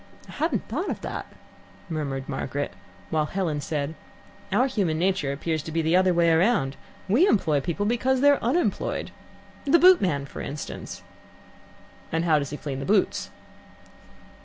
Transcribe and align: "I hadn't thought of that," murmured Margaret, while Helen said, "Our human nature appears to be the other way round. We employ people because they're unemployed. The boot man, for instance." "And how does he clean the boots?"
"I 0.27 0.31
hadn't 0.31 0.67
thought 0.67 0.89
of 0.89 1.01
that," 1.01 1.27
murmured 1.87 2.27
Margaret, 2.27 2.73
while 3.11 3.27
Helen 3.27 3.61
said, 3.61 3.93
"Our 4.51 4.65
human 4.65 4.97
nature 4.97 5.31
appears 5.31 5.61
to 5.61 5.71
be 5.71 5.83
the 5.83 5.95
other 5.95 6.11
way 6.11 6.33
round. 6.33 6.75
We 7.07 7.27
employ 7.27 7.61
people 7.61 7.85
because 7.85 8.19
they're 8.19 8.43
unemployed. 8.43 9.11
The 9.65 9.77
boot 9.77 10.01
man, 10.01 10.25
for 10.25 10.41
instance." 10.41 11.03
"And 12.11 12.25
how 12.25 12.39
does 12.39 12.49
he 12.49 12.57
clean 12.57 12.79
the 12.79 12.83
boots?" 12.87 13.29